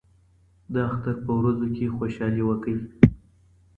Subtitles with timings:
[0.73, 2.77] د اختر په ورځو کې خوشحالي وکړئ.